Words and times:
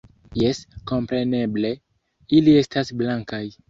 Jes, 0.43 0.61
kompreneble, 0.93 1.75
ili 2.39 2.61
estas 2.67 2.95
blankaj... 3.01 3.45